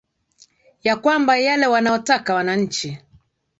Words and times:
ya 0.83 0.95
kwamba 0.95 1.37
yale 1.37 1.67
wanaotaka 1.67 2.33
wananchi 2.35 2.97